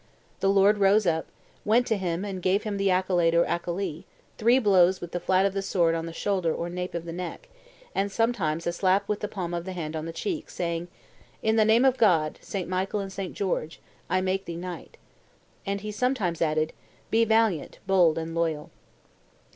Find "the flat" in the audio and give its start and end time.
5.11-5.45